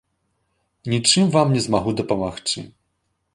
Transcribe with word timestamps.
Нічым 0.93 1.25
вам 1.35 1.47
не 1.59 1.61
змагу 1.67 1.93
дапамагчы. 2.01 2.59